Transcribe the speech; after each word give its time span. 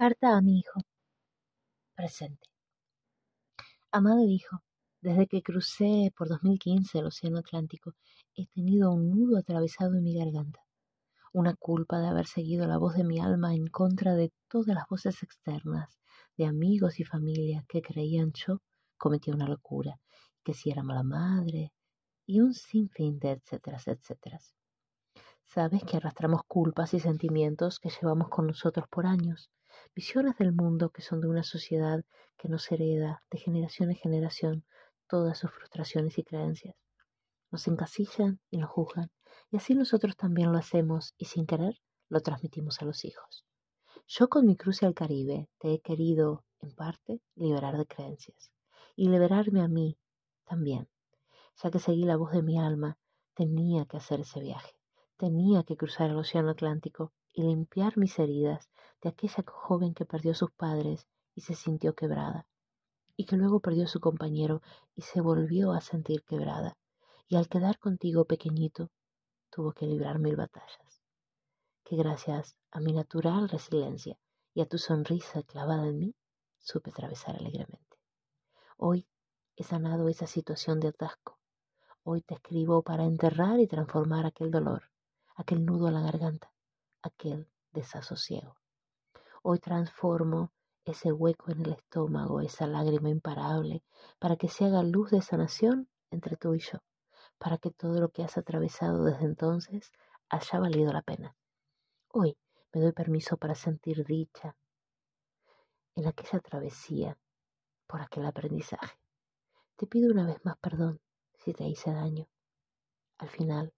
Carta 0.00 0.36
a 0.36 0.40
mi 0.40 0.60
hijo. 0.60 0.80
Presente. 1.96 2.46
Amado 3.90 4.20
hijo, 4.28 4.62
desde 5.00 5.26
que 5.26 5.42
crucé 5.42 6.12
por 6.16 6.28
2015 6.28 7.00
el 7.00 7.06
Océano 7.06 7.38
Atlántico, 7.38 7.94
he 8.36 8.46
tenido 8.46 8.92
un 8.92 9.10
nudo 9.10 9.38
atravesado 9.38 9.96
en 9.96 10.04
mi 10.04 10.16
garganta, 10.16 10.60
una 11.32 11.56
culpa 11.56 11.98
de 11.98 12.06
haber 12.06 12.26
seguido 12.28 12.68
la 12.68 12.78
voz 12.78 12.94
de 12.94 13.02
mi 13.02 13.18
alma 13.18 13.56
en 13.56 13.66
contra 13.66 14.14
de 14.14 14.32
todas 14.46 14.72
las 14.72 14.86
voces 14.88 15.20
externas, 15.24 15.98
de 16.36 16.46
amigos 16.46 17.00
y 17.00 17.04
familia 17.04 17.64
que 17.68 17.82
creían 17.82 18.30
yo 18.34 18.62
cometía 18.98 19.34
una 19.34 19.48
locura, 19.48 19.98
que 20.44 20.54
si 20.54 20.70
era 20.70 20.84
mala 20.84 21.02
madre, 21.02 21.72
y 22.24 22.38
un 22.38 22.54
sinfín 22.54 23.18
de 23.18 23.32
etcétera, 23.32 23.78
etcétera. 23.84 24.38
Sabes 25.44 25.82
que 25.82 25.96
arrastramos 25.96 26.42
culpas 26.46 26.94
y 26.94 27.00
sentimientos 27.00 27.80
que 27.80 27.90
llevamos 27.90 28.28
con 28.28 28.46
nosotros 28.46 28.86
por 28.88 29.04
años, 29.04 29.50
visiones 29.94 30.36
del 30.36 30.52
mundo 30.52 30.90
que 30.90 31.02
son 31.02 31.20
de 31.20 31.28
una 31.28 31.42
sociedad 31.42 32.04
que 32.36 32.48
nos 32.48 32.70
hereda 32.70 33.22
de 33.30 33.38
generación 33.38 33.90
en 33.90 33.96
generación 33.96 34.64
todas 35.08 35.38
sus 35.38 35.50
frustraciones 35.50 36.18
y 36.18 36.24
creencias. 36.24 36.76
Nos 37.50 37.66
encasillan 37.66 38.40
y 38.50 38.58
nos 38.58 38.70
juzgan, 38.70 39.10
y 39.50 39.56
así 39.56 39.74
nosotros 39.74 40.16
también 40.16 40.52
lo 40.52 40.58
hacemos 40.58 41.14
y 41.16 41.24
sin 41.24 41.46
querer 41.46 41.80
lo 42.08 42.20
transmitimos 42.20 42.80
a 42.80 42.84
los 42.84 43.04
hijos. 43.04 43.44
Yo 44.06 44.28
con 44.28 44.46
mi 44.46 44.56
cruce 44.56 44.86
al 44.86 44.94
Caribe 44.94 45.48
te 45.58 45.72
he 45.72 45.80
querido, 45.80 46.44
en 46.60 46.74
parte, 46.74 47.20
liberar 47.34 47.76
de 47.76 47.86
creencias 47.86 48.52
y 48.96 49.08
liberarme 49.08 49.62
a 49.62 49.68
mí 49.68 49.98
también, 50.44 50.88
ya 51.62 51.70
que 51.70 51.78
seguí 51.78 52.04
la 52.04 52.16
voz 52.16 52.32
de 52.32 52.42
mi 52.42 52.58
alma, 52.58 52.98
tenía 53.34 53.84
que 53.84 53.98
hacer 53.98 54.20
ese 54.20 54.40
viaje, 54.40 54.74
tenía 55.16 55.62
que 55.62 55.76
cruzar 55.76 56.10
el 56.10 56.16
Océano 56.16 56.50
Atlántico 56.50 57.12
y 57.32 57.42
limpiar 57.42 57.96
mis 57.96 58.18
heridas 58.18 58.70
de 59.02 59.10
aquella 59.10 59.44
joven 59.46 59.94
que 59.94 60.04
perdió 60.04 60.34
sus 60.34 60.50
padres 60.50 61.06
y 61.34 61.42
se 61.42 61.54
sintió 61.54 61.94
quebrada, 61.94 62.46
y 63.16 63.24
que 63.24 63.36
luego 63.36 63.60
perdió 63.60 63.86
su 63.86 64.00
compañero 64.00 64.62
y 64.94 65.02
se 65.02 65.20
volvió 65.20 65.72
a 65.72 65.80
sentir 65.80 66.24
quebrada, 66.24 66.76
y 67.28 67.36
al 67.36 67.48
quedar 67.48 67.78
contigo 67.78 68.24
pequeñito, 68.24 68.90
tuvo 69.50 69.72
que 69.72 69.86
librar 69.86 70.18
mil 70.18 70.36
batallas, 70.36 71.02
que 71.84 71.96
gracias 71.96 72.56
a 72.70 72.80
mi 72.80 72.92
natural 72.92 73.48
resiliencia 73.48 74.18
y 74.54 74.60
a 74.60 74.66
tu 74.66 74.78
sonrisa 74.78 75.42
clavada 75.42 75.86
en 75.86 75.98
mí, 75.98 76.14
supe 76.58 76.90
atravesar 76.90 77.36
alegremente. 77.36 77.98
Hoy 78.76 79.06
he 79.56 79.64
sanado 79.64 80.08
esa 80.08 80.26
situación 80.26 80.80
de 80.80 80.88
atasco. 80.88 81.38
Hoy 82.02 82.22
te 82.22 82.34
escribo 82.34 82.82
para 82.82 83.04
enterrar 83.04 83.60
y 83.60 83.66
transformar 83.66 84.26
aquel 84.26 84.50
dolor, 84.50 84.90
aquel 85.36 85.64
nudo 85.64 85.88
a 85.88 85.90
la 85.90 86.00
garganta, 86.00 86.52
aquel 87.02 87.48
desasosiego. 87.72 88.56
Hoy 89.42 89.60
transformo 89.60 90.52
ese 90.84 91.12
hueco 91.12 91.52
en 91.52 91.60
el 91.64 91.72
estómago, 91.72 92.40
esa 92.40 92.66
lágrima 92.66 93.10
imparable, 93.10 93.82
para 94.18 94.36
que 94.36 94.48
se 94.48 94.64
haga 94.64 94.82
luz 94.82 95.10
de 95.10 95.22
sanación 95.22 95.88
entre 96.10 96.36
tú 96.36 96.54
y 96.54 96.60
yo, 96.60 96.78
para 97.38 97.58
que 97.58 97.70
todo 97.70 98.00
lo 98.00 98.08
que 98.08 98.24
has 98.24 98.36
atravesado 98.36 99.04
desde 99.04 99.24
entonces 99.24 99.92
haya 100.28 100.58
valido 100.58 100.92
la 100.92 101.02
pena. 101.02 101.36
Hoy 102.08 102.36
me 102.72 102.80
doy 102.80 102.92
permiso 102.92 103.36
para 103.36 103.54
sentir 103.54 104.04
dicha 104.04 104.56
en 105.94 106.06
aquella 106.06 106.40
travesía, 106.40 107.18
por 107.86 108.00
aquel 108.00 108.26
aprendizaje. 108.26 108.98
Te 109.76 109.86
pido 109.86 110.12
una 110.12 110.26
vez 110.26 110.44
más 110.44 110.56
perdón 110.58 111.00
si 111.34 111.52
te 111.52 111.64
hice 111.64 111.92
daño. 111.92 112.28
Al 113.18 113.28
final, 113.28 113.72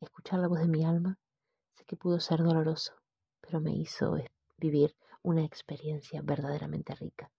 escuchar 0.00 0.40
la 0.40 0.48
voz 0.48 0.60
de 0.60 0.68
mi 0.68 0.84
alma 0.84 1.18
sé 1.74 1.84
que 1.84 1.96
pudo 1.96 2.20
ser 2.20 2.42
doloroso, 2.42 2.94
pero 3.40 3.60
me 3.60 3.72
hizo 3.72 4.16
vivir 4.60 4.94
una 5.22 5.44
experiencia 5.44 6.22
verdaderamente 6.22 6.94
rica. 6.94 7.32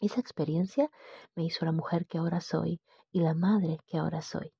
Esa 0.00 0.20
experiencia 0.20 0.90
me 1.36 1.44
hizo 1.44 1.64
la 1.64 1.72
mujer 1.72 2.06
que 2.06 2.18
ahora 2.18 2.40
soy 2.40 2.80
y 3.12 3.20
la 3.20 3.34
madre 3.34 3.78
que 3.86 3.98
ahora 3.98 4.20
soy. 4.20 4.52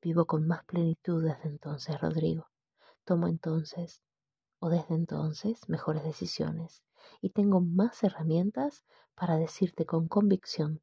Vivo 0.00 0.26
con 0.26 0.48
más 0.48 0.64
plenitud 0.64 1.22
desde 1.22 1.48
entonces, 1.48 2.00
Rodrigo. 2.00 2.48
Tomo 3.04 3.28
entonces, 3.28 4.02
o 4.58 4.68
desde 4.68 4.94
entonces, 4.94 5.68
mejores 5.68 6.02
decisiones 6.02 6.82
y 7.20 7.30
tengo 7.30 7.60
más 7.60 8.02
herramientas 8.02 8.84
para 9.14 9.36
decirte 9.36 9.86
con 9.86 10.08
convicción 10.08 10.80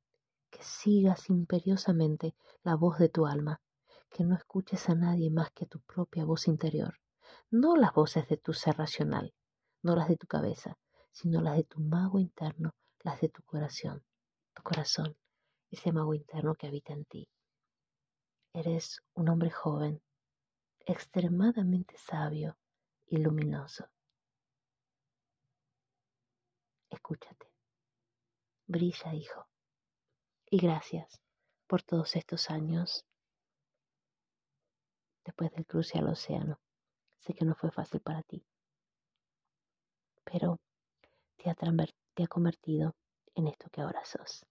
que 0.49 0.63
sigas 0.63 1.29
imperiosamente 1.29 2.35
la 2.63 2.75
voz 2.75 2.97
de 2.99 3.09
tu 3.09 3.25
alma, 3.25 3.61
que 4.09 4.23
no 4.23 4.35
escuches 4.35 4.89
a 4.89 4.95
nadie 4.95 5.29
más 5.29 5.51
que 5.51 5.65
tu 5.65 5.79
propia 5.81 6.25
voz 6.25 6.47
interior, 6.47 6.95
no 7.51 7.75
las 7.75 7.93
voces 7.93 8.27
de 8.27 8.37
tu 8.37 8.53
ser 8.53 8.77
racional, 8.77 9.33
no 9.81 9.95
las 9.95 10.07
de 10.07 10.17
tu 10.17 10.27
cabeza, 10.27 10.77
sino 11.11 11.41
las 11.41 11.55
de 11.57 11.63
tu 11.63 11.79
mago 11.79 12.19
interno, 12.19 12.71
las 13.01 13.21
de 13.21 13.29
tu 13.29 13.41
corazón, 13.43 14.03
tu 14.53 14.63
corazón, 14.63 15.17
ese 15.71 15.91
mago 15.91 16.13
interno 16.13 16.55
que 16.55 16.67
habita 16.67 16.93
en 16.93 17.05
ti. 17.05 17.29
Eres 18.53 19.01
un 19.13 19.29
hombre 19.29 19.51
joven, 19.51 20.01
extremadamente 20.79 21.97
sabio 21.97 22.57
y 23.05 23.17
luminoso. 23.17 23.89
Escúchate. 26.89 27.51
Brilla, 28.65 29.13
hijo. 29.13 29.47
Y 30.49 30.57
gracias 30.57 31.21
por 31.67 31.83
todos 31.83 32.15
estos 32.15 32.49
años 32.49 33.05
después 35.23 35.51
del 35.51 35.65
cruce 35.67 35.99
al 35.99 36.07
océano. 36.07 36.59
Sé 37.19 37.33
que 37.33 37.45
no 37.45 37.53
fue 37.53 37.71
fácil 37.71 38.01
para 38.01 38.23
ti 38.23 38.48
pero 40.31 40.57
te 41.37 41.49
ha, 41.49 42.27
convertido 42.27 42.95
en 43.35 43.47
esto 43.47 43.69
que 43.71 43.81
ahora 43.81 44.03
sos. 44.05 44.45